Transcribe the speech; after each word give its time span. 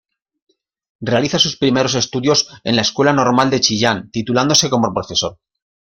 Realiza 1.01 1.37
sus 1.37 1.57
primeros 1.57 1.93
estudios 1.93 2.47
en 2.63 2.75
la 2.75 2.81
Escuela 2.81 3.13
Normal 3.13 3.51
de 3.51 3.61
Chillán, 3.61 4.09
titulándose 4.11 4.67
como 4.67 4.91
profesor. 4.91 5.37